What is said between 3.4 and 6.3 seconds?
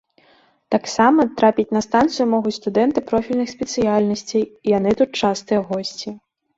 спецыяльнасцей, яны тут частыя госці.